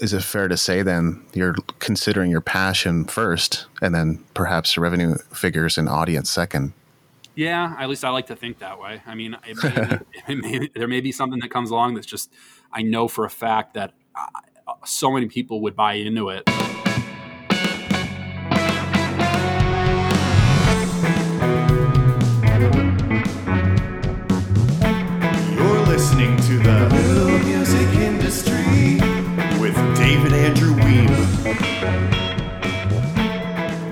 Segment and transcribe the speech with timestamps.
[0.00, 5.16] Is it fair to say then you're considering your passion first and then perhaps revenue
[5.32, 6.72] figures and audience second?
[7.34, 9.00] Yeah, at least I like to think that way.
[9.06, 9.98] I mean, it may,
[10.34, 12.32] it may, there may be something that comes along that's just,
[12.72, 16.42] I know for a fact that uh, so many people would buy into it.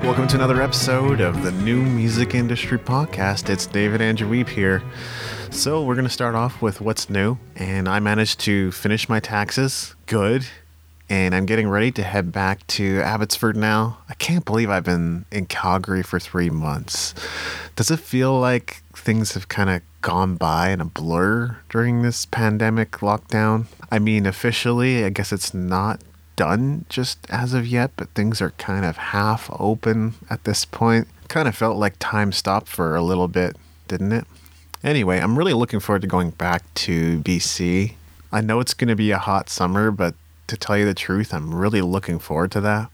[0.07, 3.49] Welcome to another episode of the New Music Industry Podcast.
[3.49, 4.81] It's David Andrew Wiebe here.
[5.51, 7.37] So, we're going to start off with what's new.
[7.57, 9.95] And I managed to finish my taxes.
[10.05, 10.47] Good.
[11.09, 13.97] And I'm getting ready to head back to Abbotsford now.
[14.07, 17.13] I can't believe I've been in Calgary for three months.
[17.75, 22.25] Does it feel like things have kind of gone by in a blur during this
[22.25, 23.65] pandemic lockdown?
[23.91, 25.99] I mean, officially, I guess it's not
[26.37, 31.09] done just as of yet, but things are kind of half open at this point.
[31.27, 33.57] Kind of felt like time stopped for a little bit,
[33.89, 34.25] didn't it?
[34.81, 37.95] Anyway, I'm really looking forward to going back to BC.
[38.31, 40.15] I know it's going to be a hot summer, but
[40.47, 42.89] to tell you the truth, I'm really looking forward to that.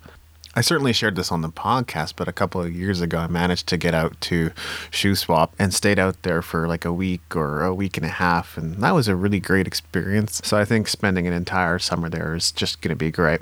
[0.56, 3.68] I certainly shared this on the podcast, but a couple of years ago, I managed
[3.68, 4.52] to get out to
[4.92, 8.56] Shuswap and stayed out there for like a week or a week and a half.
[8.56, 10.42] And that was a really great experience.
[10.44, 13.42] So I think spending an entire summer there is just going to be great.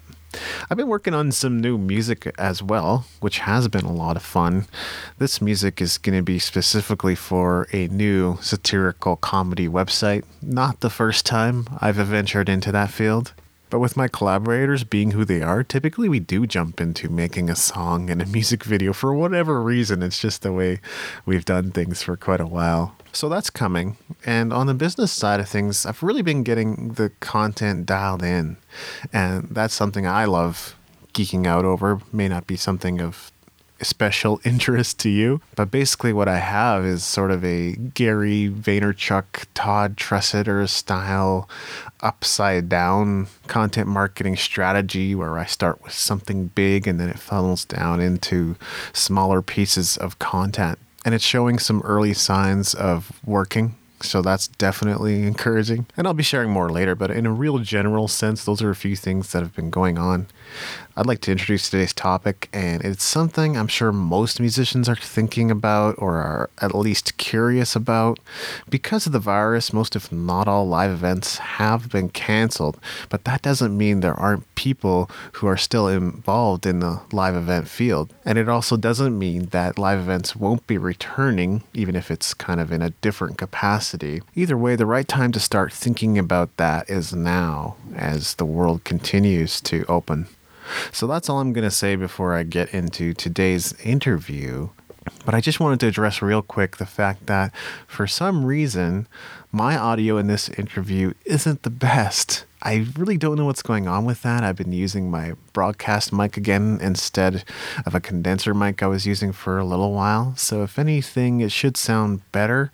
[0.69, 4.23] I've been working on some new music as well, which has been a lot of
[4.23, 4.65] fun.
[5.17, 10.23] This music is going to be specifically for a new satirical comedy website.
[10.41, 13.33] Not the first time I've ventured into that field.
[13.71, 17.55] But with my collaborators being who they are, typically we do jump into making a
[17.55, 20.03] song and a music video for whatever reason.
[20.03, 20.81] It's just the way
[21.25, 22.97] we've done things for quite a while.
[23.13, 23.95] So that's coming.
[24.25, 28.57] And on the business side of things, I've really been getting the content dialed in.
[29.13, 30.75] And that's something I love
[31.13, 32.01] geeking out over.
[32.11, 33.30] May not be something of
[33.85, 35.41] special interest to you.
[35.55, 41.49] But basically, what I have is sort of a Gary Vaynerchuk, Todd Tresidder style
[42.01, 47.65] upside down content marketing strategy where I start with something big and then it funnels
[47.65, 48.55] down into
[48.93, 50.79] smaller pieces of content.
[51.05, 53.75] And it's showing some early signs of working.
[54.03, 55.85] So that's definitely encouraging.
[55.97, 58.75] And I'll be sharing more later, but in a real general sense, those are a
[58.75, 60.27] few things that have been going on.
[60.97, 65.49] I'd like to introduce today's topic, and it's something I'm sure most musicians are thinking
[65.49, 68.19] about or are at least curious about.
[68.69, 73.41] Because of the virus, most, if not all, live events have been canceled, but that
[73.41, 78.13] doesn't mean there aren't people who are still involved in the live event field.
[78.25, 82.59] And it also doesn't mean that live events won't be returning, even if it's kind
[82.59, 83.90] of in a different capacity.
[84.35, 88.83] Either way, the right time to start thinking about that is now as the world
[88.83, 90.27] continues to open.
[90.91, 94.69] So that's all I'm going to say before I get into today's interview.
[95.25, 97.53] But I just wanted to address real quick the fact that
[97.87, 99.07] for some reason,
[99.51, 102.45] my audio in this interview isn't the best.
[102.63, 104.43] I really don't know what's going on with that.
[104.43, 107.43] I've been using my broadcast mic again instead
[107.85, 110.35] of a condenser mic I was using for a little while.
[110.37, 112.71] So, if anything, it should sound better.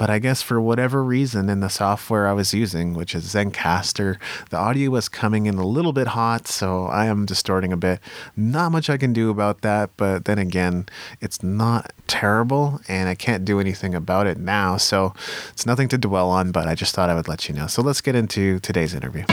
[0.00, 4.16] But I guess for whatever reason in the software I was using, which is Zencastr,
[4.48, 8.00] the audio was coming in a little bit hot, so I am distorting a bit.
[8.34, 10.86] Not much I can do about that, but then again,
[11.20, 15.12] it's not terrible and I can't do anything about it now, so
[15.50, 17.66] it's nothing to dwell on, but I just thought I would let you know.
[17.66, 19.24] So let's get into today's interview.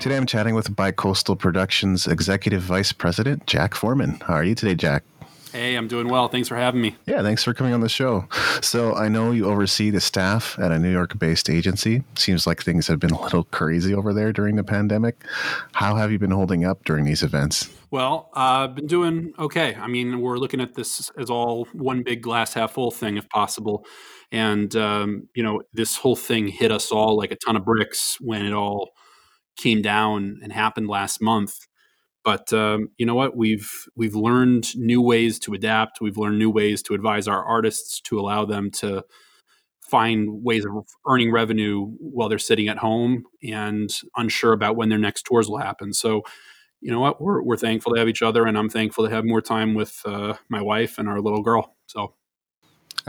[0.00, 4.18] Today I'm chatting with Bicoastal Productions Executive Vice President Jack Forman.
[4.26, 5.04] How are you today, Jack?
[5.52, 6.28] Hey, I'm doing well.
[6.28, 6.96] Thanks for having me.
[7.06, 8.28] Yeah, thanks for coming on the show.
[8.60, 12.02] So, I know you oversee the staff at a New York based agency.
[12.16, 15.22] Seems like things have been a little crazy over there during the pandemic.
[15.72, 17.70] How have you been holding up during these events?
[17.90, 19.74] Well, I've uh, been doing okay.
[19.76, 23.28] I mean, we're looking at this as all one big glass half full thing, if
[23.28, 23.86] possible.
[24.32, 28.16] And, um, you know, this whole thing hit us all like a ton of bricks
[28.20, 28.90] when it all
[29.56, 31.56] came down and happened last month.
[32.26, 33.38] But um, you know what?
[33.38, 36.02] We've we've learned new ways to adapt.
[36.02, 39.04] We've learned new ways to advise our artists to allow them to
[39.80, 40.72] find ways of
[41.08, 45.58] earning revenue while they're sitting at home and unsure about when their next tours will
[45.58, 45.94] happen.
[45.94, 46.22] So,
[46.80, 47.20] you know what?
[47.22, 50.02] We're we're thankful to have each other, and I'm thankful to have more time with
[50.06, 51.76] uh, my wife and our little girl.
[51.86, 52.14] So.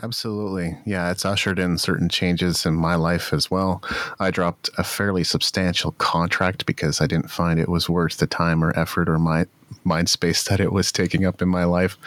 [0.03, 0.77] Absolutely.
[0.85, 3.81] Yeah, it's ushered in certain changes in my life as well.
[4.19, 8.63] I dropped a fairly substantial contract because I didn't find it was worth the time
[8.63, 9.47] or effort or my
[9.83, 11.97] mind space that it was taking up in my life.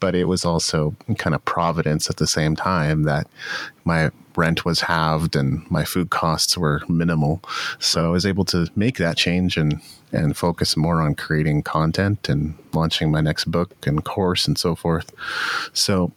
[0.00, 3.26] But it was also kind of providence at the same time that
[3.84, 7.42] my rent was halved and my food costs were minimal.
[7.80, 9.80] So I was able to make that change and
[10.12, 14.74] and focus more on creating content and launching my next book and course and so
[14.74, 15.12] forth.
[15.72, 16.12] So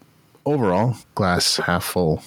[0.45, 2.23] overall, glass half full.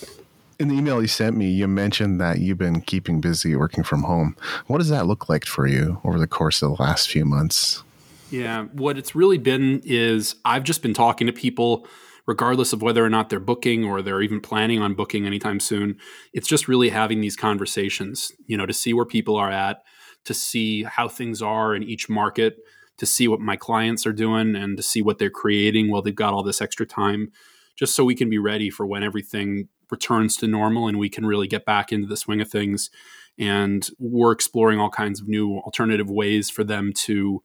[0.59, 4.05] In the email you sent me, you mentioned that you've been keeping busy working from
[4.05, 4.37] home.
[4.67, 7.83] What does that look like for you over the course of the last few months?
[8.31, 11.87] Yeah, what it's really been is I've just been talking to people
[12.27, 15.97] regardless of whether or not they're booking or they're even planning on booking anytime soon.
[16.33, 19.83] It's just really having these conversations, you know, to see where people are at,
[20.25, 22.59] to see how things are in each market,
[22.99, 26.15] to see what my clients are doing and to see what they're creating while they've
[26.15, 27.31] got all this extra time,
[27.77, 31.27] just so we can be ready for when everything returns to normal and we can
[31.27, 32.91] really get back into the swing of things.
[33.39, 37.43] And we're exploring all kinds of new alternative ways for them to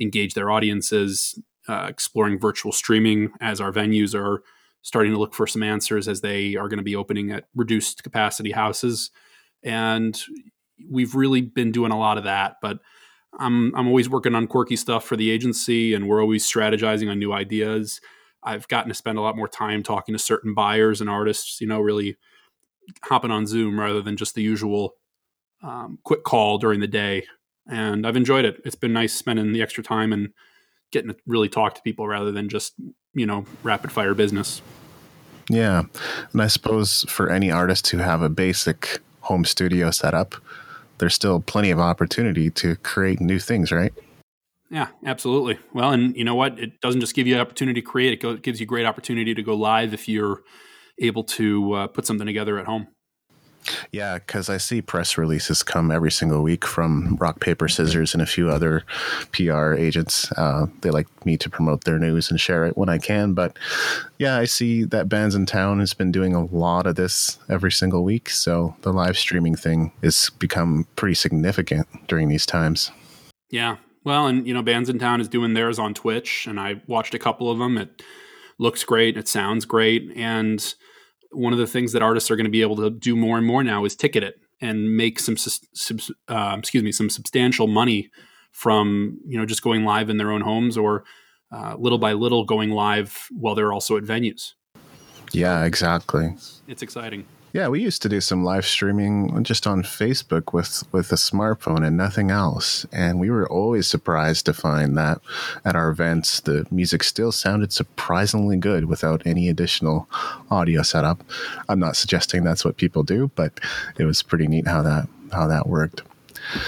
[0.00, 1.38] engage their audiences,
[1.68, 4.42] uh, exploring virtual streaming as our venues are
[4.82, 8.02] starting to look for some answers as they are going to be opening at reduced
[8.02, 9.10] capacity houses.
[9.62, 10.20] And
[10.90, 12.56] we've really been doing a lot of that.
[12.60, 12.80] But
[13.38, 17.18] I'm, I'm always working on quirky stuff for the agency and we're always strategizing on
[17.18, 18.00] new ideas.
[18.44, 21.66] I've gotten to spend a lot more time talking to certain buyers and artists, you
[21.66, 22.16] know, really
[23.02, 24.94] hopping on Zoom rather than just the usual
[25.62, 27.26] um, quick call during the day.
[27.66, 28.60] And I've enjoyed it.
[28.64, 30.28] It's been nice spending the extra time and
[30.92, 32.74] getting to really talk to people rather than just,
[33.14, 34.60] you know, rapid fire business.
[35.48, 35.84] Yeah.
[36.32, 40.34] And I suppose for any artist who have a basic home studio setup,
[40.98, 43.92] there's still plenty of opportunity to create new things, right?
[44.74, 45.56] Yeah, absolutely.
[45.72, 46.58] Well, and you know what?
[46.58, 49.40] It doesn't just give you an opportunity to create; it gives you great opportunity to
[49.40, 50.42] go live if you're
[50.98, 52.88] able to uh, put something together at home.
[53.92, 58.20] Yeah, because I see press releases come every single week from Rock Paper Scissors and
[58.22, 58.82] a few other
[59.30, 60.30] PR agents.
[60.32, 63.32] Uh, they like me to promote their news and share it when I can.
[63.32, 63.56] But
[64.18, 68.28] yeah, I see that Bandsintown has been doing a lot of this every single week.
[68.28, 72.90] So the live streaming thing has become pretty significant during these times.
[73.50, 73.76] Yeah.
[74.04, 77.50] Well, and you know, Bandsintown is doing theirs on Twitch, and I watched a couple
[77.50, 77.78] of them.
[77.78, 78.02] It
[78.58, 79.16] looks great.
[79.16, 80.12] It sounds great.
[80.14, 80.74] And
[81.32, 83.46] one of the things that artists are going to be able to do more and
[83.46, 85.36] more now is ticket it and make some
[86.28, 88.10] uh, excuse me some substantial money
[88.52, 91.04] from you know just going live in their own homes or
[91.50, 94.52] uh, little by little going live while they're also at venues.
[95.32, 96.36] Yeah, exactly.
[96.68, 97.26] It's exciting.
[97.54, 101.86] Yeah, we used to do some live streaming just on Facebook with with a smartphone
[101.86, 105.20] and nothing else, and we were always surprised to find that
[105.64, 110.08] at our events the music still sounded surprisingly good without any additional
[110.50, 111.22] audio setup.
[111.68, 113.60] I'm not suggesting that's what people do, but
[113.98, 116.02] it was pretty neat how that how that worked.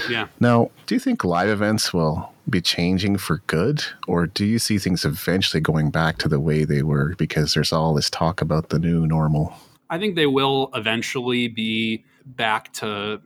[0.09, 0.27] Yeah.
[0.39, 4.77] Now, do you think live events will be changing for good, or do you see
[4.77, 8.69] things eventually going back to the way they were because there's all this talk about
[8.69, 9.53] the new normal?
[9.89, 13.21] I think they will eventually be back to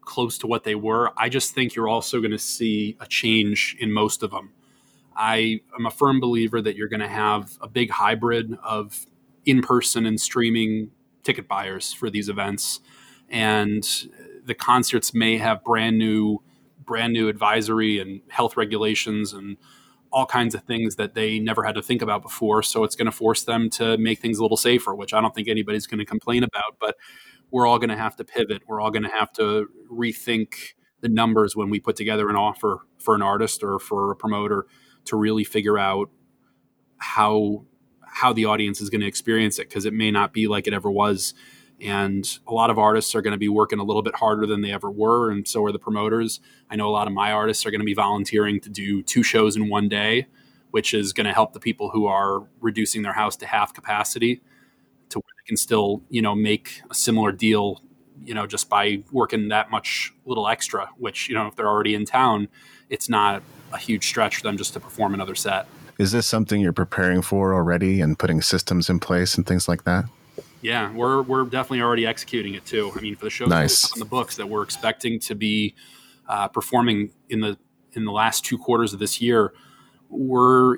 [0.00, 1.12] close to what they were.
[1.18, 4.52] I just think you're also going to see a change in most of them.
[5.14, 9.06] I am a firm believer that you're going to have a big hybrid of
[9.44, 10.92] in person and streaming
[11.24, 12.80] ticket buyers for these events.
[13.28, 13.86] And
[14.46, 16.42] the concerts may have brand new
[16.86, 19.58] brand new advisory and health regulations and
[20.12, 22.62] all kinds of things that they never had to think about before.
[22.62, 25.34] So it's going to force them to make things a little safer, which I don't
[25.34, 26.76] think anybody's going to complain about.
[26.80, 26.96] But
[27.50, 28.62] we're all going to have to pivot.
[28.66, 32.80] We're all going to have to rethink the numbers when we put together an offer
[32.98, 34.66] for an artist or for a promoter
[35.06, 36.10] to really figure out
[36.98, 37.64] how
[38.02, 40.72] how the audience is going to experience it because it may not be like it
[40.72, 41.34] ever was
[41.80, 44.62] and a lot of artists are going to be working a little bit harder than
[44.62, 46.40] they ever were and so are the promoters.
[46.70, 49.22] I know a lot of my artists are going to be volunteering to do two
[49.22, 50.26] shows in one day
[50.70, 54.42] which is going to help the people who are reducing their house to half capacity
[55.08, 57.80] to where they can still you know make a similar deal
[58.22, 61.94] you know just by working that much little extra which you know if they're already
[61.94, 62.48] in town
[62.90, 63.42] it's not
[63.72, 65.66] a huge stretch for them just to perform another set.
[65.98, 69.84] Is this something you're preparing for already and putting systems in place and things like
[69.84, 70.04] that
[70.60, 72.92] yeah, we're we're definitely already executing it too.
[72.96, 73.92] I mean, for the shows nice.
[73.92, 75.74] on the books that we're expecting to be
[76.28, 77.58] uh, performing in the
[77.92, 79.52] in the last two quarters of this year,
[80.08, 80.76] we're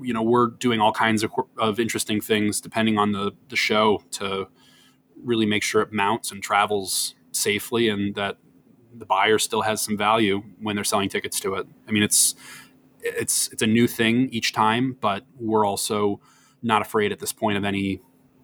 [0.00, 4.02] you know we're doing all kinds of, of interesting things depending on the the show
[4.12, 4.48] to
[5.22, 8.38] really make sure it mounts and travels safely and that
[8.94, 11.66] the buyer still has some value when they're selling tickets to it.
[11.86, 12.34] I mean, it's
[13.00, 16.20] it's it's a new thing each time, but we're also
[16.62, 18.00] not afraid at this point of any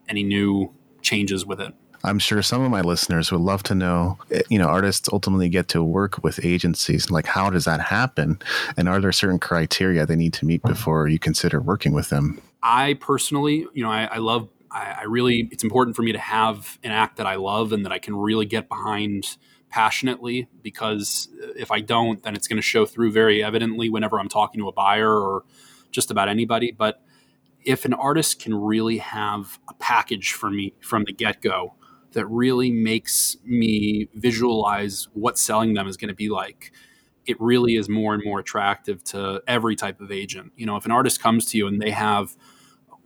[0.08, 1.74] any new changes with it.
[2.04, 5.48] I'm sure some of my listeners would love to know, eh, you know, artists ultimately
[5.48, 7.10] get to work with agencies.
[7.10, 8.38] Like, how does that happen?
[8.76, 12.42] And are there certain criteria they need to meet before you consider working with them?
[12.62, 16.18] I personally, you know, I, I love I, I really, it's important for me to
[16.18, 19.38] have an act that I love and that I can really get behind
[19.70, 24.28] passionately because if I don't, then it's going to show through very evidently whenever I'm
[24.28, 25.44] talking to a buyer or
[25.90, 26.72] just about anybody.
[26.72, 27.02] But
[27.64, 31.74] if an artist can really have a package for me from the get go
[32.12, 36.72] that really makes me visualize what selling them is going to be like,
[37.26, 40.52] it really is more and more attractive to every type of agent.
[40.56, 42.36] You know, if an artist comes to you and they have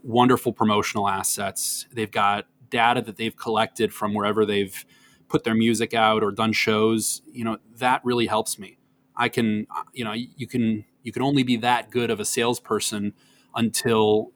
[0.02, 4.84] wonderful promotional assets, they've got data that they've collected from wherever they've
[5.28, 8.78] put their music out or done shows, you know, that really helps me.
[9.16, 13.14] I can, you know, you can you can only be that good of a salesperson
[13.54, 14.32] until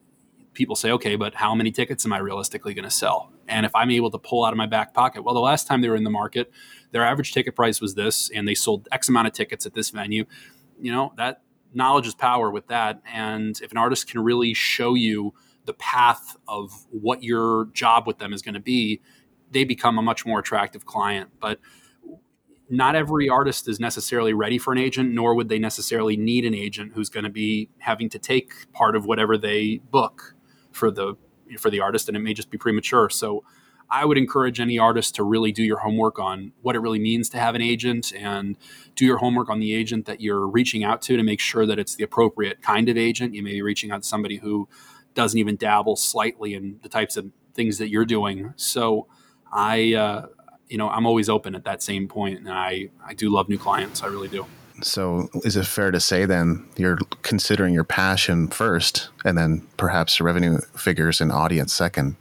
[0.55, 3.33] people say, okay, but how many tickets am I realistically going to sell?
[3.49, 5.81] And if I'm able to pull out of my back pocket, well, the last time
[5.81, 6.53] they were in the market,
[6.91, 9.91] their average ticket price was this, and they sold X amount of tickets at this
[9.91, 10.25] venue.
[10.81, 11.43] You know, that
[11.75, 13.01] knowledge is power with that.
[13.13, 18.19] And if an artist can really show you the path of what your job with
[18.19, 19.01] them is going to be,
[19.51, 21.31] they become a much more attractive client.
[21.41, 21.61] But
[22.69, 26.55] not every artist is necessarily ready for an agent, nor would they necessarily need an
[26.55, 30.35] agent who's going to be having to take part of whatever they book
[30.73, 31.14] for the
[31.59, 33.11] for the artist, and it may just be premature.
[33.11, 33.45] So,
[33.91, 37.29] I would encourage any artist to really do your homework on what it really means
[37.31, 38.57] to have an agent, and
[38.95, 41.79] do your homework on the agent that you're reaching out to to make sure that
[41.79, 43.35] it's the appropriate kind of agent.
[43.35, 44.69] You may be reaching out to somebody who
[45.14, 48.55] doesn't even dabble slightly in the types of things that you're doing.
[48.57, 49.09] So,
[49.52, 49.95] I.
[49.95, 50.26] Uh,
[50.69, 53.59] you know, I'm always open at that same point, and I I do love new
[53.59, 54.02] clients.
[54.02, 54.47] I really do.
[54.83, 60.21] So, is it fair to say then you're considering your passion first, and then perhaps
[60.21, 62.17] revenue figures and audience second?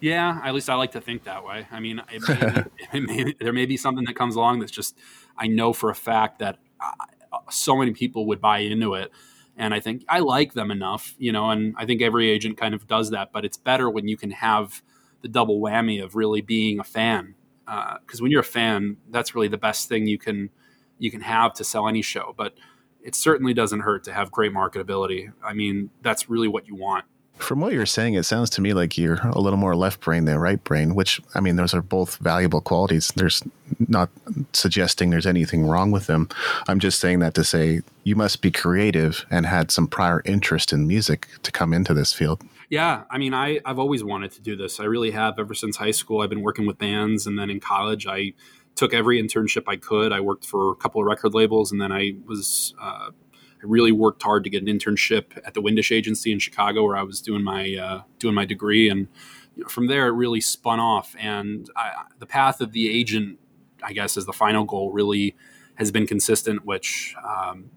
[0.00, 1.66] Yeah, at least I like to think that way.
[1.70, 2.64] I mean, it may,
[2.98, 4.96] it may, there may be something that comes along that's just
[5.38, 9.10] I know for a fact that uh, so many people would buy into it,
[9.56, 11.50] and I think I like them enough, you know.
[11.50, 14.30] And I think every agent kind of does that, but it's better when you can
[14.32, 14.82] have
[15.22, 17.34] the double whammy of really being a fan
[17.64, 20.50] because uh, when you're a fan, that's really the best thing you can
[20.98, 22.34] you can have to sell any show.
[22.36, 22.54] But
[23.02, 25.32] it certainly doesn't hurt to have great marketability.
[25.44, 27.04] I mean, that's really what you want.
[27.36, 30.24] From what you're saying, it sounds to me like you're a little more left brain
[30.24, 33.12] than right brain, which, I mean, those are both valuable qualities.
[33.16, 33.42] There's
[33.88, 34.08] not
[34.52, 36.28] suggesting there's anything wrong with them.
[36.68, 40.72] I'm just saying that to say you must be creative and had some prior interest
[40.72, 42.40] in music to come into this field.
[42.70, 44.78] Yeah, I mean, I, I've always wanted to do this.
[44.78, 46.22] I really have ever since high school.
[46.22, 48.32] I've been working with bands, and then in college, I
[48.74, 50.12] took every internship I could.
[50.12, 53.92] I worked for a couple of record labels, and then I was uh, I really
[53.92, 57.20] worked hard to get an internship at the Windish Agency in Chicago, where I was
[57.20, 59.08] doing my uh, doing my degree, and
[59.56, 61.14] you know, from there it really spun off.
[61.18, 63.38] And I, the path of the agent,
[63.82, 65.36] I guess, as the final goal, really
[65.76, 67.70] has been consistent, which um,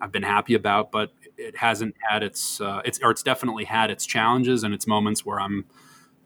[0.00, 0.90] I've been happy about.
[0.90, 4.86] But it hasn't had its uh, it's or it's definitely had its challenges and its
[4.86, 5.64] moments where I'm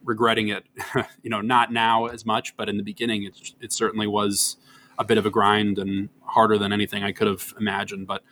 [0.04, 0.64] regretting it.
[1.22, 4.56] you know, not now as much, but in the beginning, it it certainly was
[4.98, 8.06] a bit of a grind and harder than anything I could have imagined.
[8.06, 8.22] But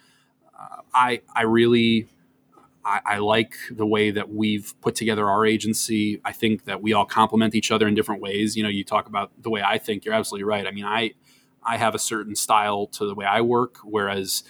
[0.59, 2.09] uh, I I really
[2.85, 6.21] I, I, like the way that we've put together our agency.
[6.25, 8.57] I think that we all complement each other in different ways.
[8.57, 10.05] You know, you talk about the way I think.
[10.05, 10.67] You're absolutely right.
[10.67, 11.13] I mean, I
[11.65, 14.45] I have a certain style to the way I work, whereas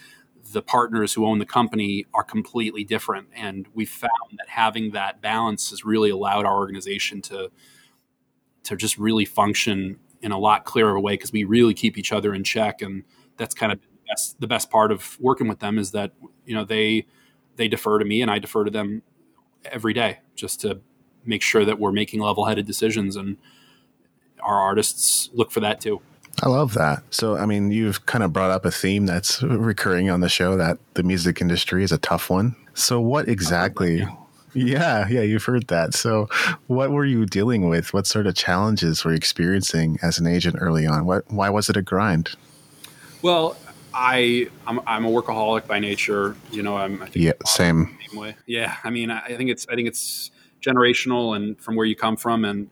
[0.53, 3.27] the partners who own the company are completely different.
[3.35, 7.49] And we found that having that balance has really allowed our organization to
[8.63, 12.33] to just really function in a lot clearer way because we really keep each other
[12.33, 12.81] in check.
[12.81, 13.03] And
[13.37, 16.11] that's kind of the best, the best part of working with them is that
[16.45, 17.05] you know they
[17.55, 19.03] they defer to me and I defer to them
[19.65, 20.81] every day just to
[21.25, 23.37] make sure that we're making level-headed decisions and
[24.41, 26.01] our artists look for that too.
[26.43, 27.01] I love that.
[27.09, 30.55] So, I mean, you've kind of brought up a theme that's recurring on the show
[30.57, 32.55] that the music industry is a tough one.
[32.73, 34.05] So, what exactly?
[34.53, 35.93] Yeah, yeah, you've heard that.
[35.93, 36.29] So,
[36.67, 37.93] what were you dealing with?
[37.93, 41.05] What sort of challenges were you experiencing as an agent early on?
[41.05, 42.31] What, why was it a grind?
[43.21, 43.57] Well,
[43.93, 46.35] I I'm, I'm a workaholic by nature.
[46.51, 47.97] You know, I'm I yeah, same.
[48.09, 48.35] same way.
[48.45, 51.95] Yeah, I mean, I, I think it's I think it's generational and from where you
[51.95, 52.69] come from and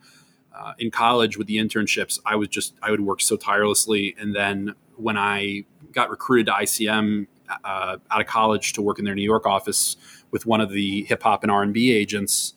[0.58, 4.34] uh, in college with the internships, I was just I would work so tirelessly, and
[4.34, 7.26] then when I got recruited to ICM
[7.64, 9.96] uh, out of college to work in their New York office
[10.30, 12.54] with one of the hip hop and R and B agents,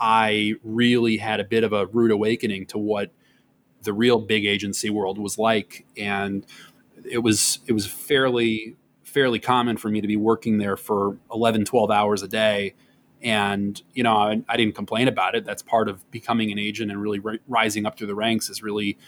[0.00, 3.10] I really had a bit of a rude awakening to what
[3.82, 6.46] the real big agency world was like, and
[7.08, 11.66] it was it was fairly fairly common for me to be working there for 11
[11.66, 12.74] 12 hours a day
[13.22, 16.90] and you know I, I, didn't complain about it that's part of becoming an agent
[16.90, 18.98] and really ri- rising up through the ranks is really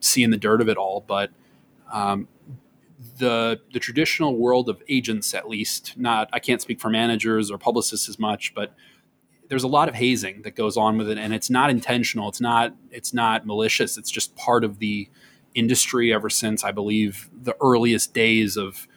[0.00, 1.30] seeing the dirt of it all but
[1.92, 2.28] um,
[3.18, 7.58] the the traditional world of agents at least not i can't speak for managers or
[7.58, 8.74] publicists as much but
[9.52, 12.26] there's a lot of hazing that goes on with it, and it's not intentional.
[12.26, 13.98] It's not it's not malicious.
[13.98, 15.10] It's just part of the
[15.54, 18.88] industry ever since I believe the earliest days of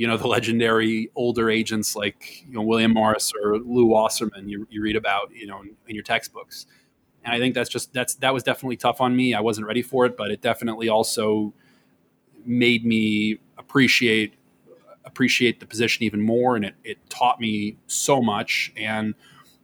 [0.00, 4.66] you know the legendary older agents like you know William Morris or Lew Wasserman you,
[4.70, 6.64] you read about you know in, in, your textbooks.
[7.22, 9.34] And I think that's just that's that was definitely tough on me.
[9.34, 11.52] I wasn't ready for it but it definitely also
[12.46, 14.36] made me appreciate
[15.04, 18.72] appreciate the position even more and it, it taught me so much.
[18.78, 19.14] And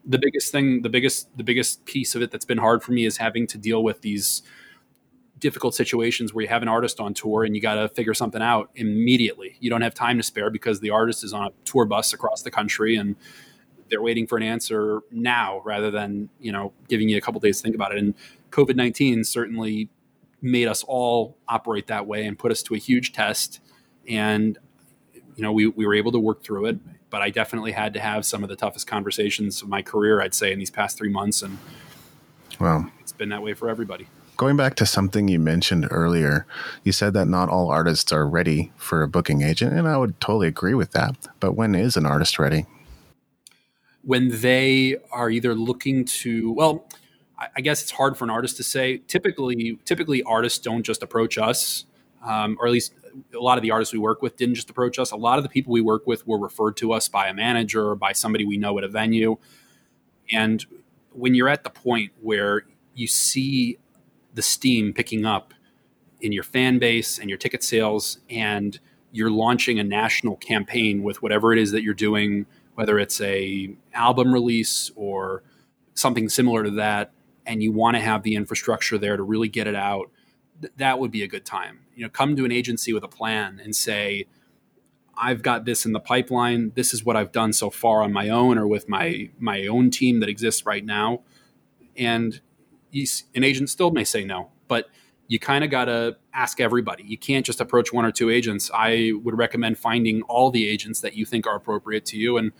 [0.04, 3.06] the biggest thing the biggest the biggest piece of it that's been hard for me
[3.06, 4.42] is having to deal with these
[5.38, 8.42] difficult situations where you have an artist on tour and you got to figure something
[8.42, 9.56] out immediately.
[9.60, 12.42] You don't have time to spare because the artist is on a tour bus across
[12.42, 13.16] the country and
[13.90, 17.58] they're waiting for an answer now rather than, you know, giving you a couple days
[17.58, 17.98] to think about it.
[17.98, 18.14] And
[18.50, 19.90] COVID-19 certainly
[20.40, 23.60] made us all operate that way and put us to a huge test.
[24.08, 24.58] And,
[25.34, 26.78] you know, we, we were able to work through it,
[27.10, 30.34] but I definitely had to have some of the toughest conversations of my career, I'd
[30.34, 31.42] say in these past three months.
[31.42, 31.58] And
[32.58, 34.08] well, it's been that way for everybody.
[34.36, 36.46] Going back to something you mentioned earlier,
[36.84, 40.20] you said that not all artists are ready for a booking agent, and I would
[40.20, 41.16] totally agree with that.
[41.40, 42.66] But when is an artist ready?
[44.02, 46.86] When they are either looking to, well,
[47.38, 48.98] I guess it's hard for an artist to say.
[49.06, 51.84] Typically, typically artists don't just approach us,
[52.24, 52.94] um, or at least
[53.34, 55.12] a lot of the artists we work with didn't just approach us.
[55.12, 57.88] A lot of the people we work with were referred to us by a manager
[57.88, 59.36] or by somebody we know at a venue.
[60.32, 60.64] And
[61.12, 62.64] when you're at the point where
[62.94, 63.78] you see
[64.36, 65.52] the steam picking up
[66.20, 68.78] in your fan base and your ticket sales and
[69.10, 73.74] you're launching a national campaign with whatever it is that you're doing whether it's a
[73.94, 75.42] album release or
[75.94, 77.10] something similar to that
[77.46, 80.10] and you want to have the infrastructure there to really get it out
[80.60, 81.80] th- that would be a good time.
[81.94, 84.26] You know come to an agency with a plan and say
[85.16, 86.72] i've got this in the pipeline.
[86.74, 89.90] This is what i've done so far on my own or with my my own
[89.90, 91.22] team that exists right now.
[91.96, 92.40] And
[93.34, 94.86] an agent still may say no, but
[95.28, 97.04] you kind of got to ask everybody.
[97.04, 98.70] You can't just approach one or two agents.
[98.72, 102.52] I would recommend finding all the agents that you think are appropriate to you and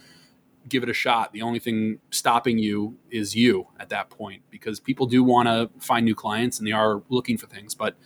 [0.68, 1.33] give it a shot.
[1.33, 5.70] The only thing stopping you is you at that point because people do want to
[5.79, 7.96] find new clients and they are looking for things, but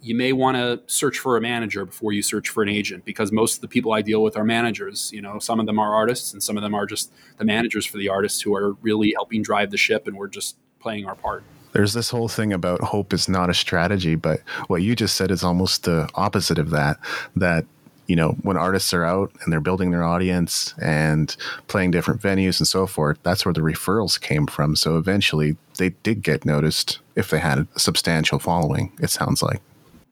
[0.00, 3.32] you may want to search for a manager before you search for an agent because
[3.32, 5.10] most of the people I deal with are managers.
[5.12, 7.84] You know, some of them are artists and some of them are just the managers
[7.84, 11.14] for the artists who are really helping drive the ship and we're just playing our
[11.14, 11.44] part.
[11.72, 15.30] There's this whole thing about hope is not a strategy, but what you just said
[15.30, 16.98] is almost the opposite of that.
[17.36, 17.66] That
[18.08, 21.36] you know, when artists are out and they're building their audience and
[21.68, 24.74] playing different venues and so forth, that's where the referrals came from.
[24.76, 29.60] So eventually they did get noticed if they had a substantial following, it sounds like.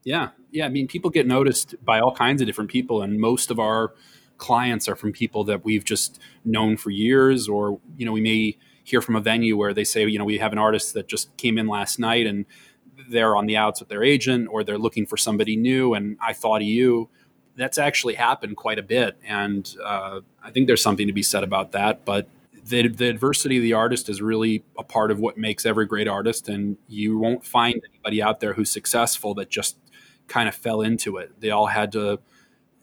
[0.04, 0.28] Yeah.
[0.50, 0.66] Yeah.
[0.66, 3.94] I mean, people get noticed by all kinds of different people, and most of our
[4.36, 8.58] clients are from people that we've just known for years, or, you know, we may
[8.86, 11.36] hear from a venue where they say, you know, we have an artist that just
[11.36, 12.46] came in last night and
[13.08, 16.32] they're on the outs with their agent or they're looking for somebody new and I
[16.32, 17.08] thought of you.
[17.56, 19.16] That's actually happened quite a bit.
[19.26, 22.04] And uh, I think there's something to be said about that.
[22.04, 22.28] But
[22.64, 26.06] the, the adversity of the artist is really a part of what makes every great
[26.06, 26.48] artist.
[26.48, 29.78] And you won't find anybody out there who's successful that just
[30.28, 31.40] kind of fell into it.
[31.40, 32.20] They all had to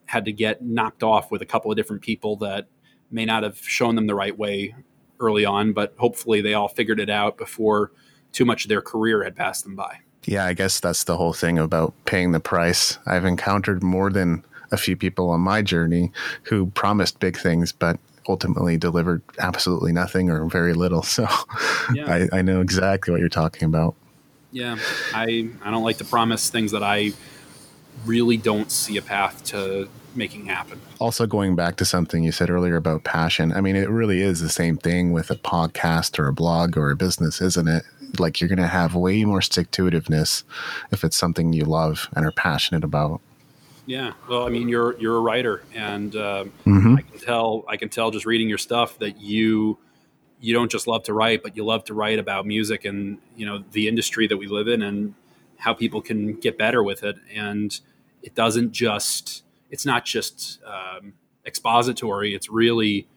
[0.07, 2.67] had to get knocked off with a couple of different people that
[3.09, 4.75] may not have shown them the right way
[5.23, 7.91] early on, but hopefully they all figured it out before
[8.31, 9.99] too much of their career had passed them by.
[10.25, 12.97] Yeah, I guess that's the whole thing about paying the price.
[13.05, 16.11] I've encountered more than a few people on my journey
[16.43, 21.03] who promised big things, but ultimately delivered absolutely nothing or very little.
[21.13, 21.27] So
[21.93, 22.11] yeah.
[22.11, 23.95] I, I know exactly what you're talking about.
[24.51, 24.77] Yeah,
[25.13, 27.11] I I don't like to promise things that I
[28.05, 30.79] really don't see a path to making happen.
[30.99, 34.39] Also, going back to something you said earlier about passion, I mean, it really is
[34.39, 37.83] the same thing with a podcast or a blog or a business, isn't it?
[38.19, 40.43] Like you're going to have way more stick to itiveness
[40.91, 43.21] if it's something you love and are passionate about.
[43.85, 46.95] Yeah, well, I mean, you're you're a writer, and uh, mm-hmm.
[46.95, 49.77] I can tell I can tell just reading your stuff that you
[50.39, 53.45] you don't just love to write, but you love to write about music and you
[53.45, 55.15] know the industry that we live in and
[55.57, 57.15] how people can get better with it.
[57.33, 57.79] And
[58.21, 59.43] it doesn't just
[59.73, 61.13] it's not just um,
[61.47, 62.35] expository.
[62.35, 63.07] It's really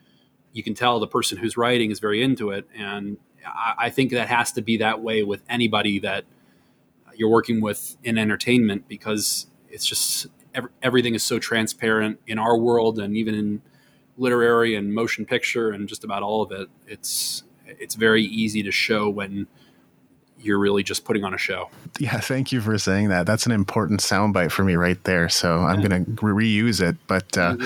[0.55, 4.11] you can tell the person who's writing is very into it, and I, I think
[4.13, 6.25] that has to be that way with anybody that
[7.15, 12.57] you're working with in entertainment because it's just every, everything is so transparent in our
[12.57, 13.63] world and even in
[14.17, 16.69] literary and motion picture and just about all of it.
[16.87, 19.47] It's it's very easy to show when
[20.47, 21.69] you're really just putting on a show.
[21.99, 23.27] Yeah, thank you for saying that.
[23.27, 25.29] That's an important soundbite for me right there.
[25.29, 26.97] So I'm going to reuse it.
[27.07, 27.57] But uh,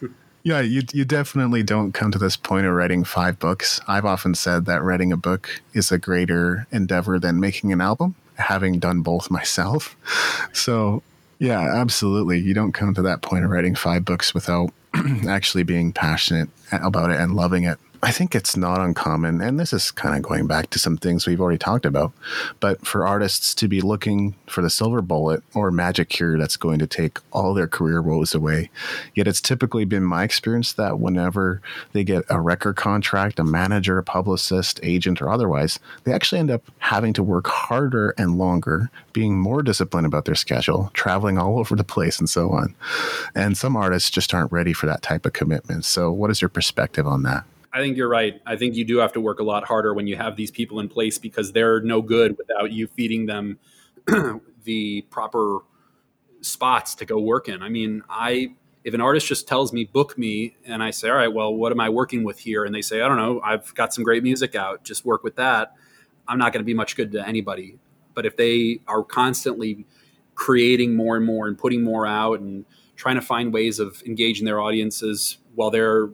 [0.44, 3.80] Yeah, you you definitely don't come to this point of writing five books.
[3.88, 8.14] I've often said that writing a book is a greater endeavor than making an album,
[8.34, 9.96] having done both myself.
[10.52, 11.02] So,
[11.40, 12.38] yeah, absolutely.
[12.38, 14.70] You don't come to that point of writing five books without
[15.28, 17.78] actually being passionate about it and loving it.
[18.04, 21.26] I think it's not uncommon, and this is kind of going back to some things
[21.26, 22.12] we've already talked about,
[22.60, 26.78] but for artists to be looking for the silver bullet or magic cure that's going
[26.80, 28.68] to take all their career woes away.
[29.14, 31.62] Yet it's typically been my experience that whenever
[31.94, 36.50] they get a record contract, a manager, a publicist, agent, or otherwise, they actually end
[36.50, 41.58] up having to work harder and longer, being more disciplined about their schedule, traveling all
[41.58, 42.74] over the place, and so on.
[43.34, 45.86] And some artists just aren't ready for that type of commitment.
[45.86, 47.44] So, what is your perspective on that?
[47.74, 48.40] I think you're right.
[48.46, 50.78] I think you do have to work a lot harder when you have these people
[50.78, 53.58] in place because they're no good without you feeding them
[54.64, 55.58] the proper
[56.40, 57.62] spots to go work in.
[57.62, 61.16] I mean, I if an artist just tells me book me and I say, "All
[61.16, 63.74] right, well, what am I working with here?" and they say, "I don't know, I've
[63.74, 65.74] got some great music out, just work with that."
[66.28, 67.78] I'm not going to be much good to anybody.
[68.14, 69.84] But if they are constantly
[70.36, 72.64] creating more and more and putting more out and
[72.96, 76.10] trying to find ways of engaging their audiences while they're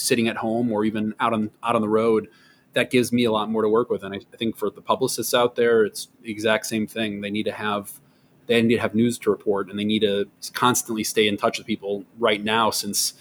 [0.00, 2.28] sitting at home or even out on out on the road,
[2.72, 4.02] that gives me a lot more to work with.
[4.02, 7.20] And I, I think for the publicists out there, it's the exact same thing.
[7.20, 8.00] They need to have
[8.46, 11.58] they need to have news to report, and they need to constantly stay in touch
[11.58, 12.04] with people.
[12.18, 13.14] Right now, since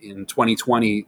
[0.00, 1.06] in 2020,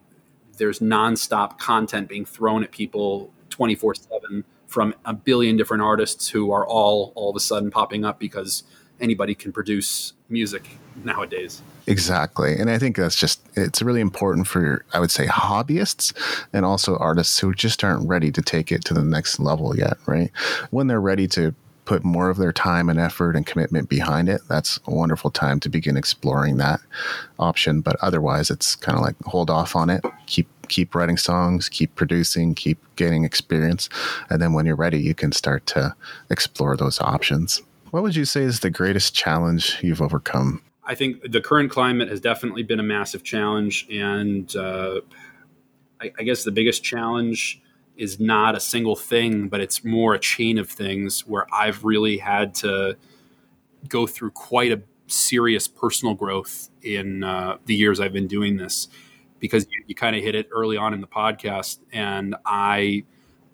[0.56, 6.50] there's nonstop content being thrown at people 24 seven from a billion different artists who
[6.50, 8.64] are all all of a sudden popping up because
[9.00, 10.68] anybody can produce music
[11.04, 11.62] nowadays.
[11.86, 12.56] Exactly.
[12.56, 16.12] And I think that's just, it's really important for, I would say, hobbyists
[16.52, 19.96] and also artists who just aren't ready to take it to the next level yet,
[20.06, 20.30] right?
[20.70, 24.40] When they're ready to put more of their time and effort and commitment behind it,
[24.48, 26.80] that's a wonderful time to begin exploring that
[27.38, 27.80] option.
[27.80, 31.94] But otherwise, it's kind of like hold off on it, keep keep writing songs, keep
[31.94, 33.88] producing, keep gaining experience,
[34.28, 35.94] and then when you're ready, you can start to
[36.28, 37.62] explore those options.
[37.92, 40.60] What would you say is the greatest challenge you've overcome?
[40.86, 45.00] I think the current climate has definitely been a massive challenge, and uh,
[46.00, 47.60] I, I, guess the biggest challenge
[47.96, 52.18] is not a single thing, but it's more a chain of things where I've really
[52.18, 52.96] had to
[53.88, 58.88] go through quite a serious personal growth in uh, the years I've been doing this.
[59.38, 63.04] Because you, you kind of hit it early on in the podcast, and I,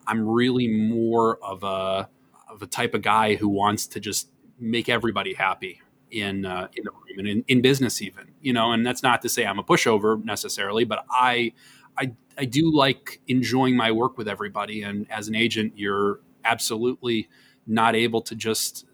[0.07, 2.09] I'm really more of a
[2.49, 4.29] of a type of guy who wants to just
[4.61, 5.81] make everybody happy
[6.13, 6.85] in uh, in
[7.19, 10.23] and in, in business even you know and that's not to say i'm a pushover
[10.25, 11.53] necessarily but i
[11.99, 14.83] i i do like enjoying my work with everybody.
[14.83, 17.29] And as an agent you're absolutely
[17.67, 18.87] not able to just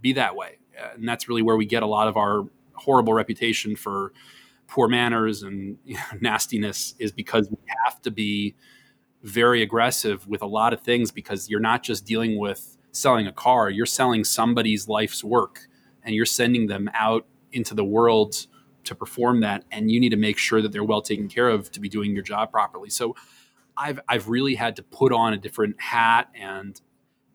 [0.00, 0.58] be that way.
[0.94, 4.12] And that's really where we get a lot of our horrible reputation for
[4.66, 8.54] poor manners and you know, nastiness is because we have to be
[9.22, 13.32] very aggressive with a lot of things because you're not just dealing with selling a
[13.32, 15.66] car you're selling somebody's life's work
[16.02, 18.46] and you're sending them out into the world
[18.84, 21.70] to perform that and you need to make sure that they're well taken care of
[21.72, 22.90] to be doing your job properly.
[22.90, 23.14] So
[23.76, 26.80] i've i've really had to put on a different hat and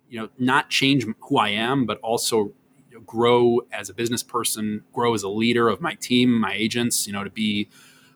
[0.07, 2.53] you know not change who i am but also
[2.89, 6.53] you know, grow as a business person grow as a leader of my team my
[6.53, 7.67] agents you know to be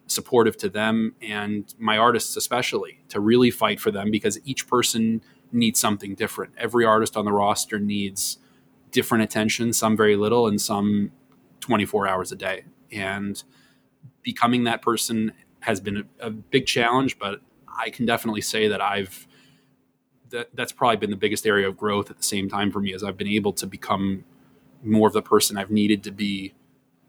[0.07, 5.21] supportive to them and my artists especially to really fight for them because each person
[5.53, 6.53] needs something different.
[6.57, 8.37] Every artist on the roster needs
[8.91, 11.11] different attention, some very little, and some
[11.63, 12.65] 24 hours a day.
[12.91, 13.41] And
[14.21, 18.81] becoming that person has been a, a big challenge, but I can definitely say that
[18.81, 19.27] I've
[20.29, 22.93] that that's probably been the biggest area of growth at the same time for me
[22.93, 24.25] as I've been able to become
[24.83, 26.53] more of the person I've needed to be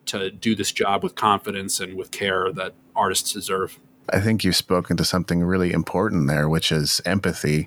[0.06, 3.80] to do this job with confidence and with care that artists deserve.
[4.10, 7.66] I think you've spoken to something really important there, which is empathy.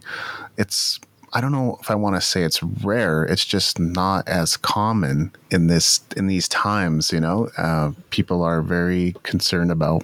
[0.58, 1.00] It's
[1.34, 3.24] I don't know if I want to say it's rare.
[3.24, 7.12] It's just not as common in this in these times.
[7.12, 10.04] You know, uh, people are very concerned about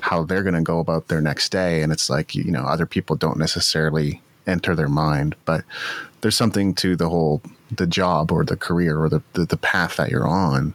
[0.00, 2.86] how they're going to go about their next day, and it's like you know, other
[2.86, 5.62] people don't necessarily enter their mind, but
[6.22, 9.96] there's something to the whole the job or the career or the, the, the path
[9.96, 10.74] that you're on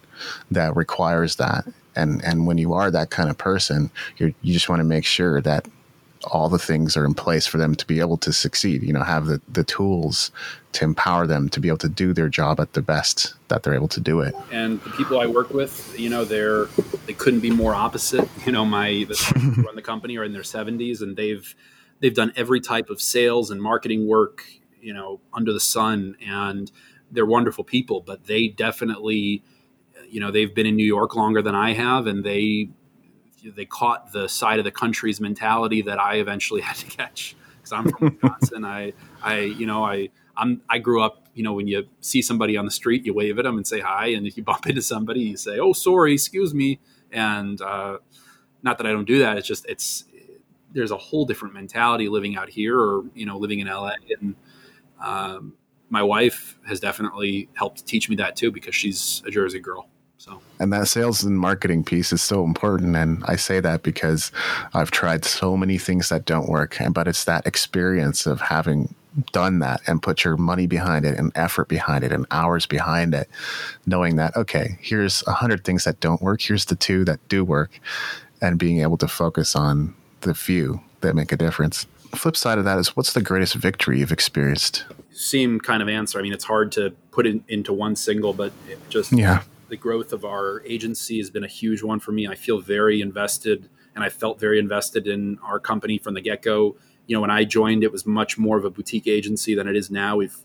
[0.51, 4.67] that requires that and and when you are that kind of person you you just
[4.69, 5.67] want to make sure that
[6.25, 9.03] all the things are in place for them to be able to succeed you know
[9.03, 10.31] have the, the tools
[10.77, 13.73] to empower them to be able to do their job at the best that they're
[13.73, 14.35] able to do it.
[14.51, 16.65] And the people i work with you know they're
[17.07, 18.29] they couldn't be more opposite.
[18.45, 21.55] You know my the run the company are in their 70s and they've
[21.99, 24.43] they've done every type of sales and marketing work
[24.79, 26.15] you know under the sun.
[26.25, 26.71] And
[27.09, 29.41] they're wonderful people but they definitely
[30.09, 32.69] you know they've been in new york longer than i have and they
[33.43, 37.71] they caught the side of the country's mentality that I eventually had to catch because
[37.71, 38.65] I'm from Wisconsin.
[38.65, 42.57] I, I, you know, I, I'm, I grew up, you know, when you see somebody
[42.57, 44.81] on the street, you wave at them and say hi, and if you bump into
[44.81, 46.79] somebody, you say, "Oh, sorry, excuse me."
[47.11, 47.99] And uh,
[48.63, 49.37] not that I don't do that.
[49.37, 50.05] It's just it's
[50.73, 54.35] there's a whole different mentality living out here, or you know, living in LA, and
[55.03, 55.53] um,
[55.89, 59.89] my wife has definitely helped teach me that too because she's a Jersey girl.
[60.27, 60.41] So.
[60.59, 62.95] And that sales and marketing piece is so important.
[62.95, 64.31] And I say that because
[64.73, 66.79] I've tried so many things that don't work.
[66.81, 68.93] And but it's that experience of having
[69.31, 73.13] done that and put your money behind it and effort behind it and hours behind
[73.13, 73.29] it,
[73.85, 76.41] knowing that, okay, here's a hundred things that don't work.
[76.41, 77.79] Here's the two that do work.
[78.41, 81.87] And being able to focus on the few that make a difference.
[82.15, 84.85] flip side of that is what's the greatest victory you've experienced?
[85.11, 86.19] Same kind of answer.
[86.19, 88.51] I mean, it's hard to put it into one single, but
[88.89, 92.27] just yeah the growth of our agency has been a huge one for me.
[92.27, 96.41] I feel very invested, and I felt very invested in our company from the get
[96.41, 96.77] go.
[97.07, 99.75] You know, when I joined, it was much more of a boutique agency than it
[99.75, 100.17] is now.
[100.17, 100.37] We've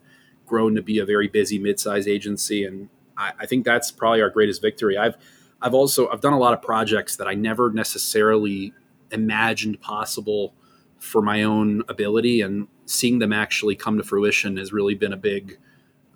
[0.47, 4.31] grown to be a very busy mid-sized agency, and I, I think that's probably our
[4.31, 4.97] greatest victory.
[4.97, 5.17] I've
[5.61, 8.75] I've also I've done a lot of projects that I never necessarily
[9.11, 10.55] imagined possible
[10.99, 15.17] for my own ability, and seeing them actually come to fruition has really been a
[15.17, 15.59] big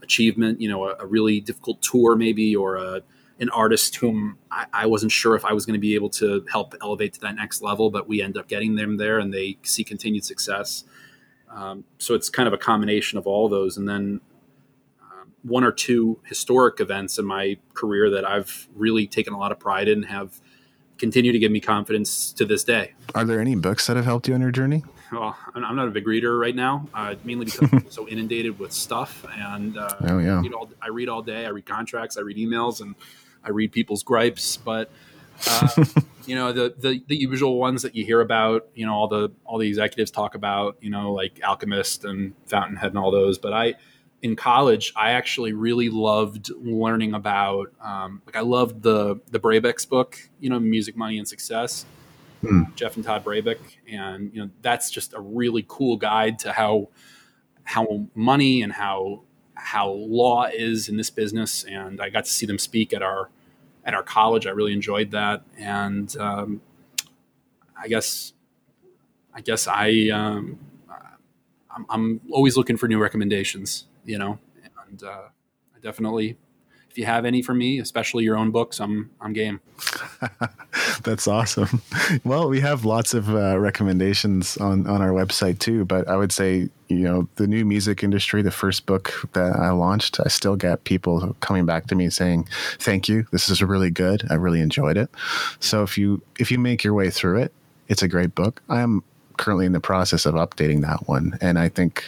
[0.02, 3.02] achievement, you know, a, a really difficult tour maybe, or a,
[3.38, 6.44] an artist whom I, I, wasn't sure if I was going to be able to
[6.50, 9.58] help elevate to that next level, but we end up getting them there and they
[9.62, 10.84] see continued success.
[11.50, 13.76] Um, so it's kind of a combination of all those.
[13.76, 14.20] And then
[15.02, 19.52] um, one or two historic events in my career that I've really taken a lot
[19.52, 20.40] of pride in have
[20.98, 22.94] continued to give me confidence to this day.
[23.14, 24.82] Are there any books that have helped you on your journey?
[25.12, 28.72] Well, I'm not a big reader right now, uh, mainly because I'm so inundated with
[28.72, 29.24] stuff.
[29.36, 30.38] And uh, oh, yeah.
[30.38, 31.46] I read, all, I read all day.
[31.46, 32.16] I read contracts.
[32.16, 32.94] I read emails, and
[33.44, 34.56] I read people's gripes.
[34.56, 34.90] But
[35.46, 35.68] uh,
[36.26, 38.68] you know, the, the the usual ones that you hear about.
[38.74, 40.76] You know, all the all the executives talk about.
[40.80, 43.38] You know, like Alchemist and Fountainhead and all those.
[43.38, 43.74] But I,
[44.22, 47.72] in college, I actually really loved learning about.
[47.80, 50.18] Um, like I loved the the Brabec's book.
[50.40, 51.84] You know, Music, Money, and Success
[52.46, 52.74] mm.
[52.74, 53.58] Jeff and Todd Brabec,
[53.90, 56.88] and you know that's just a really cool guide to how
[57.64, 59.22] how money and how
[59.54, 61.64] how law is in this business.
[61.64, 63.30] And I got to see them speak at our
[63.84, 64.46] at our college.
[64.46, 66.60] I really enjoyed that, and um,
[67.80, 68.32] I guess
[69.34, 70.58] I guess I um,
[71.70, 73.86] I'm, I'm, always looking for new recommendations.
[74.04, 74.38] You know,
[74.88, 75.28] and uh,
[75.74, 76.36] I definitely
[76.96, 79.60] if you have any for me, especially your own books, I'm I'm game.
[81.04, 81.82] That's awesome.
[82.24, 86.32] Well, we have lots of uh, recommendations on on our website too, but I would
[86.32, 88.40] say you know the new music industry.
[88.40, 92.48] The first book that I launched, I still get people coming back to me saying,
[92.78, 93.26] "Thank you.
[93.30, 94.24] This is really good.
[94.30, 95.10] I really enjoyed it."
[95.60, 97.52] So if you if you make your way through it,
[97.88, 98.62] it's a great book.
[98.70, 99.02] I am
[99.36, 102.04] currently in the process of updating that one, and I think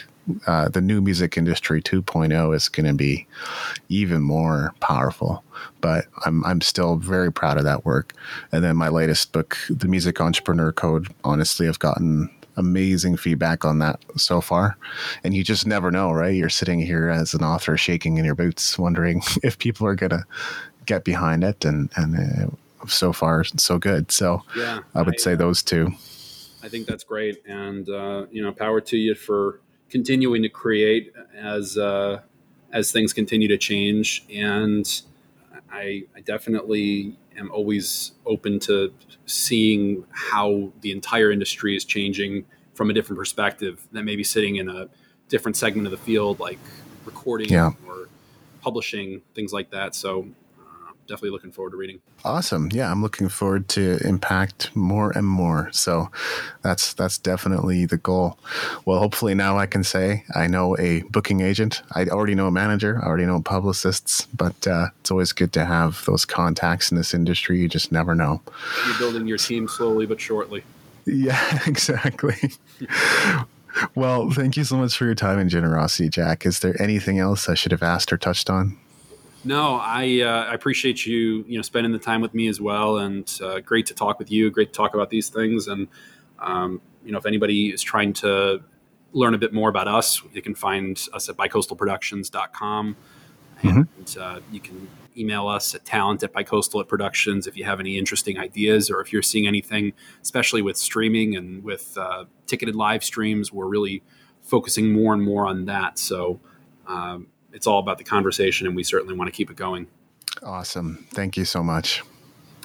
[0.47, 3.27] uh, the new music industry 2.0 is going to be
[3.89, 5.43] even more powerful.
[5.81, 8.13] But I'm I'm still very proud of that work.
[8.51, 11.07] And then my latest book, The Music Entrepreneur Code.
[11.23, 14.77] Honestly, I've gotten amazing feedback on that so far.
[15.23, 16.35] And you just never know, right?
[16.35, 20.11] You're sitting here as an author, shaking in your boots, wondering if people are going
[20.11, 20.25] to
[20.85, 21.65] get behind it.
[21.65, 24.11] And and uh, so far, so good.
[24.11, 25.93] So yeah, I would I, say uh, those two.
[26.61, 31.13] I think that's great, and uh, you know, power to you for continuing to create
[31.35, 32.21] as uh,
[32.71, 34.25] as things continue to change.
[34.33, 34.85] And
[35.71, 38.93] I, I definitely am always open to
[39.25, 44.69] seeing how the entire industry is changing from a different perspective that maybe sitting in
[44.69, 44.87] a
[45.27, 46.59] different segment of the field, like
[47.05, 47.71] recording yeah.
[47.87, 48.07] or
[48.61, 49.95] publishing, things like that.
[49.95, 50.27] So
[51.09, 51.99] definitely looking forward to reading.
[52.23, 52.69] Awesome.
[52.71, 55.69] Yeah, I'm looking forward to impact more and more.
[55.73, 56.09] So
[56.61, 58.37] that's that's definitely the goal.
[58.85, 61.81] Well, hopefully now I can say I know a booking agent.
[61.93, 62.99] I already know a manager.
[63.03, 64.27] I already know publicists.
[64.27, 67.59] But uh, it's always good to have those contacts in this industry.
[67.59, 68.41] You just never know.
[68.85, 70.63] You're building your team slowly but shortly.
[71.05, 72.35] Yeah, exactly.
[73.95, 76.45] well, thank you so much for your time and generosity, Jack.
[76.45, 78.77] Is there anything else I should have asked or touched on?
[79.43, 82.97] No, I, uh, I appreciate you, you know, spending the time with me as well,
[82.97, 84.51] and uh, great to talk with you.
[84.51, 85.87] Great to talk about these things, and
[86.39, 88.61] um, you know, if anybody is trying to
[89.13, 92.97] learn a bit more about us, you can find us at bicoastalproductions.com,
[93.63, 93.67] mm-hmm.
[93.77, 97.79] and uh, you can email us at talent at bicoastal at productions if you have
[97.79, 102.75] any interesting ideas or if you're seeing anything, especially with streaming and with uh, ticketed
[102.75, 103.53] live streams.
[103.53, 104.03] We're really
[104.41, 105.97] focusing more and more on that.
[105.97, 106.41] So.
[106.87, 109.87] Um, it's all about the conversation, and we certainly want to keep it going.
[110.43, 111.05] Awesome.
[111.11, 112.03] Thank you so much.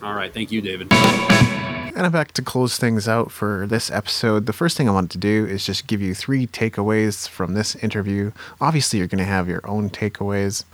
[0.03, 0.33] All right.
[0.33, 0.89] Thank you, David.
[0.93, 4.47] And I'm back to close things out for this episode.
[4.47, 7.77] The first thing I wanted to do is just give you three takeaways from this
[7.77, 8.33] interview.
[8.61, 10.65] Obviously, you're going to have your own takeaways,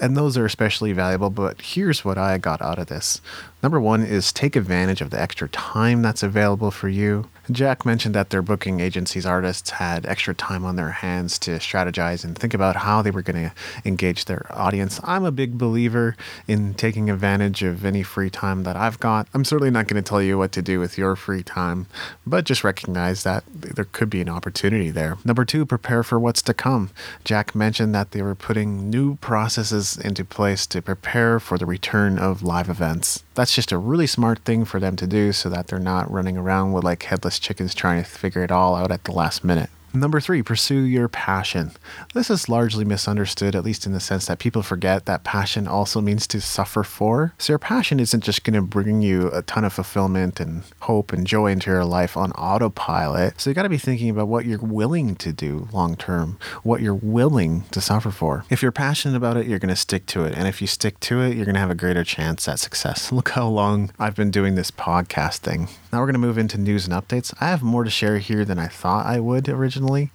[0.00, 3.20] and those are especially valuable, but here's what I got out of this.
[3.62, 7.28] Number one is take advantage of the extra time that's available for you.
[7.50, 12.24] Jack mentioned that their booking agency's artists had extra time on their hands to strategize
[12.24, 15.00] and think about how they were going to engage their audience.
[15.04, 16.16] I'm a big believer
[16.48, 19.28] in taking advantage of any free time that I've got.
[19.32, 21.86] I'm certainly not going to tell you what to do with your free time,
[22.26, 25.16] but just recognize that there could be an opportunity there.
[25.24, 26.90] Number two, prepare for what's to come.
[27.24, 32.18] Jack mentioned that they were putting new processes into place to prepare for the return
[32.18, 33.22] of live events
[33.54, 36.72] just a really smart thing for them to do so that they're not running around
[36.72, 39.70] with like headless chickens trying to figure it all out at the last minute.
[39.96, 41.70] Number three, pursue your passion.
[42.12, 46.02] This is largely misunderstood, at least in the sense that people forget that passion also
[46.02, 47.32] means to suffer for.
[47.38, 51.14] So, your passion isn't just going to bring you a ton of fulfillment and hope
[51.14, 53.40] and joy into your life on autopilot.
[53.40, 56.82] So, you got to be thinking about what you're willing to do long term, what
[56.82, 58.44] you're willing to suffer for.
[58.50, 60.36] If you're passionate about it, you're going to stick to it.
[60.36, 63.10] And if you stick to it, you're going to have a greater chance at success.
[63.16, 65.68] Look how long I've been doing this podcast thing.
[65.92, 67.34] Now, we're going to move into news and updates.
[67.40, 70.10] I have more to share here than I thought I would originally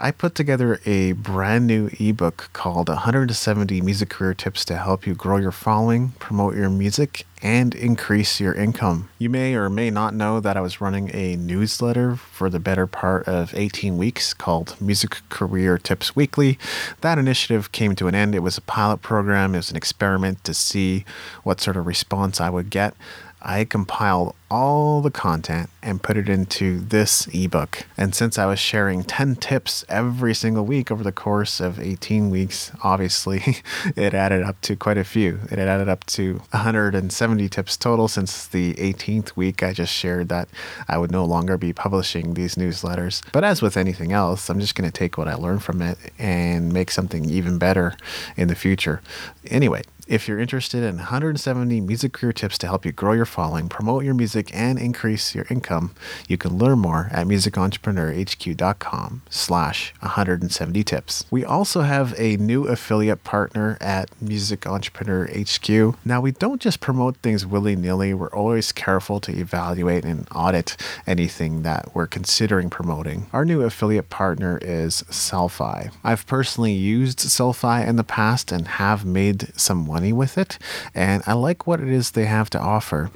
[0.00, 5.14] I put together a brand new ebook called 170 Music Career Tips to help you
[5.14, 9.08] grow your following, promote your music, and increase your income.
[9.18, 12.86] You may or may not know that I was running a newsletter for the better
[12.86, 16.60] part of 18 weeks called Music Career Tips Weekly.
[17.00, 18.36] That initiative came to an end.
[18.36, 21.04] It was a pilot program, it was an experiment to see
[21.42, 22.94] what sort of response I would get.
[23.40, 27.86] I compiled all the content and put it into this ebook.
[27.96, 32.30] And since I was sharing 10 tips every single week over the course of 18
[32.30, 33.42] weeks, obviously
[33.96, 35.40] it added up to quite a few.
[35.50, 39.62] It added up to 170 tips total since the 18th week.
[39.62, 40.48] I just shared that
[40.88, 43.22] I would no longer be publishing these newsletters.
[43.32, 45.98] But as with anything else, I'm just going to take what I learned from it
[46.18, 47.96] and make something even better
[48.36, 49.02] in the future.
[49.46, 53.68] Anyway, if you're interested in 170 music career tips to help you grow your following,
[53.68, 55.94] promote your music, and increase your income,
[56.26, 61.24] you can learn more at musicentrepreneurhq.com slash 170 tips.
[61.30, 65.96] We also have a new affiliate partner at Music Entrepreneur HQ.
[66.04, 68.14] Now, we don't just promote things willy-nilly.
[68.14, 73.26] We're always careful to evaluate and audit anything that we're considering promoting.
[73.32, 75.92] Our new affiliate partner is Sellfy.
[76.02, 80.58] I've personally used Sellfy in the past and have made some with it,
[80.94, 83.10] and I like what it is they have to offer.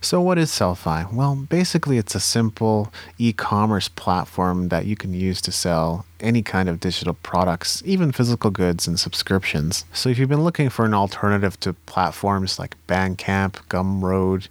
[0.00, 1.12] So, what is Sellfy?
[1.12, 6.42] Well, basically, it's a simple e commerce platform that you can use to sell any
[6.42, 9.84] kind of digital products, even physical goods and subscriptions.
[9.92, 14.48] So, if you've been looking for an alternative to platforms like Bandcamp, Gumroad,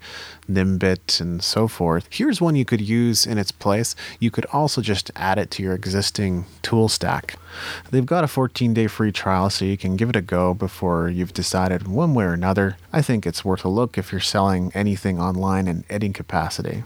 [0.50, 3.96] Nimbit, and so forth, here's one you could use in its place.
[4.20, 7.38] You could also just add it to your existing tool stack.
[7.92, 11.10] They've got a 14 day free trial, so you can give it a go before
[11.10, 12.78] you've decided one way or another.
[12.94, 16.84] I think it's worth a look if you're selling anything online in any capacity.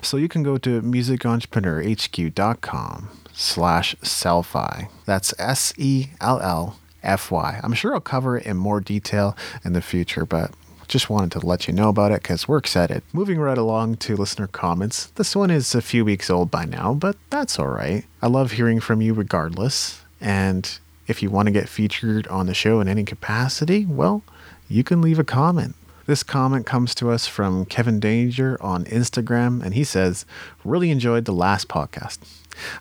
[0.00, 4.88] So you can go to musicentrepreneurhq.com slash sellfy.
[5.04, 7.60] That's S E L L F Y.
[7.62, 10.50] I'm sure I'll cover it in more detail in the future, but
[10.88, 13.02] just wanted to let you know about it because we're excited.
[13.12, 15.06] Moving right along to listener comments.
[15.16, 18.04] This one is a few weeks old by now, but that's all right.
[18.22, 20.00] I love hearing from you regardless.
[20.20, 24.22] And if you want to get featured on the show in any capacity, well,
[24.68, 25.74] you can leave a comment.
[26.06, 30.24] This comment comes to us from Kevin Danger on Instagram, and he says,
[30.64, 32.18] Really enjoyed the last podcast.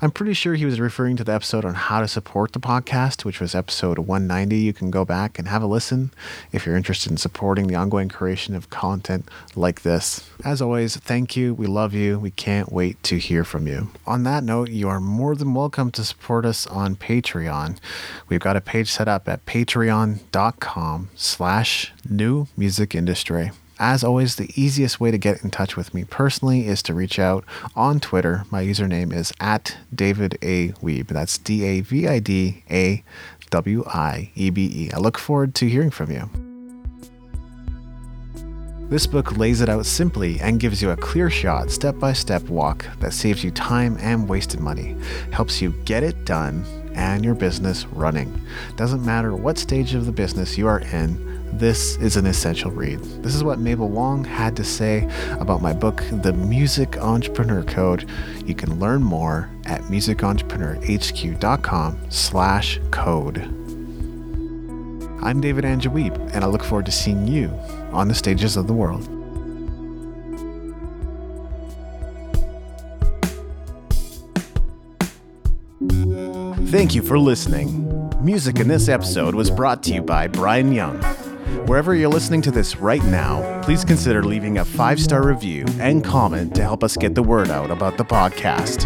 [0.01, 3.25] I'm pretty sure he was referring to the episode on how to support the podcast,
[3.25, 4.57] which was episode 190.
[4.57, 6.11] You can go back and have a listen
[6.51, 10.29] if you're interested in supporting the ongoing creation of content like this.
[10.43, 11.53] As always, thank you.
[11.53, 12.19] We love you.
[12.19, 13.89] We can't wait to hear from you.
[14.05, 17.77] On that note, you are more than welcome to support us on Patreon.
[18.29, 23.51] We've got a page set up at patreon.com slash new music industry.
[23.77, 27.19] As always, the easiest way to get in touch with me personally is to reach
[27.19, 27.43] out
[27.75, 28.45] on Twitter.
[28.49, 30.69] My username is at David A.
[30.81, 31.09] Wiebe.
[31.09, 33.03] That's D A V I D A
[33.49, 34.91] W I E B E.
[34.93, 36.29] I look forward to hearing from you.
[38.87, 42.43] This book lays it out simply and gives you a clear shot, step by step
[42.43, 44.95] walk that saves you time and wasted money,
[45.31, 46.63] helps you get it done
[46.93, 48.39] and your business running.
[48.77, 52.99] Doesn't matter what stage of the business you are in, this is an essential read.
[53.23, 55.07] This is what Mabel Wong had to say
[55.39, 58.09] about my book, The Music Entrepreneur Code.
[58.45, 63.37] You can learn more at musicentrepreneurhq.com slash code.
[65.23, 67.49] I'm David Andrew Wiebe, and I look forward to seeing you
[67.91, 69.09] on the stages of the world.
[76.69, 77.81] Thank you for listening.
[78.21, 81.01] Music in this episode was brought to you by Brian Young.
[81.65, 86.03] Wherever you're listening to this right now, please consider leaving a five star review and
[86.03, 88.85] comment to help us get the word out about the podcast.